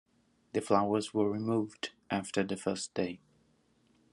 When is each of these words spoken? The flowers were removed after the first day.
The 0.53 0.61
flowers 0.61 1.13
were 1.13 1.29
removed 1.29 1.91
after 2.09 2.41
the 2.41 2.57
first 2.57 2.95
day. 2.95 3.19